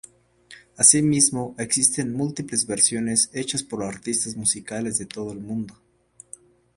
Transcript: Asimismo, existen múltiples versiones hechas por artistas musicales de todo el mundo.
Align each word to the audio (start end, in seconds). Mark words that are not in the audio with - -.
Asimismo, 0.77 1.53
existen 1.59 2.11
múltiples 2.15 2.65
versiones 2.65 3.29
hechas 3.33 3.61
por 3.61 3.83
artistas 3.83 4.35
musicales 4.35 4.97
de 4.97 5.05
todo 5.05 5.31
el 5.31 5.37
mundo. 5.41 5.75